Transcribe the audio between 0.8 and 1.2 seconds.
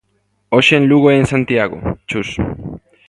Lugo e